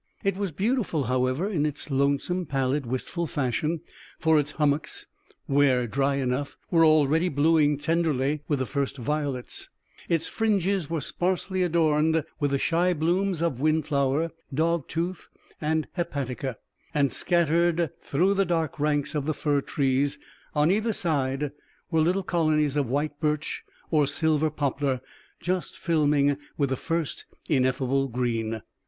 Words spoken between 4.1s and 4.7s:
for its